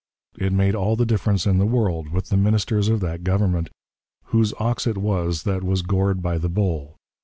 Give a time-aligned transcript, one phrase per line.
[0.35, 3.69] It made all the difference in the world, with the ministers of that Government,
[4.33, 6.95] "whose ox it was that was gored by the bull."